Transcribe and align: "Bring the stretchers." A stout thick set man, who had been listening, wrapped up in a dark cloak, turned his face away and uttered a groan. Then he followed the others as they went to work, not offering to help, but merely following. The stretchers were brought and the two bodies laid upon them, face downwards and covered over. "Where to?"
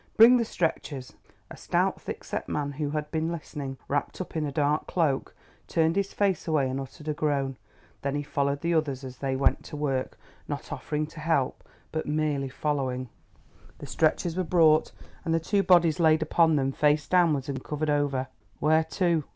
"Bring 0.17 0.37
the 0.37 0.45
stretchers." 0.45 1.13
A 1.51 1.55
stout 1.55 2.01
thick 2.01 2.23
set 2.23 2.49
man, 2.49 2.71
who 2.71 2.89
had 2.89 3.11
been 3.11 3.31
listening, 3.31 3.77
wrapped 3.87 4.19
up 4.19 4.35
in 4.35 4.47
a 4.47 4.51
dark 4.51 4.87
cloak, 4.87 5.35
turned 5.67 5.95
his 5.95 6.11
face 6.11 6.47
away 6.47 6.67
and 6.67 6.79
uttered 6.81 7.07
a 7.07 7.13
groan. 7.13 7.55
Then 8.01 8.15
he 8.15 8.23
followed 8.23 8.61
the 8.61 8.73
others 8.73 9.03
as 9.03 9.17
they 9.19 9.35
went 9.35 9.63
to 9.65 9.77
work, 9.77 10.17
not 10.47 10.71
offering 10.71 11.05
to 11.05 11.19
help, 11.19 11.63
but 11.91 12.07
merely 12.07 12.49
following. 12.49 13.09
The 13.77 13.85
stretchers 13.85 14.35
were 14.35 14.43
brought 14.43 14.91
and 15.23 15.35
the 15.35 15.39
two 15.39 15.61
bodies 15.61 15.99
laid 15.99 16.23
upon 16.23 16.55
them, 16.55 16.71
face 16.71 17.07
downwards 17.07 17.47
and 17.47 17.63
covered 17.63 17.91
over. 17.91 18.25
"Where 18.57 18.83
to?" 18.85 19.23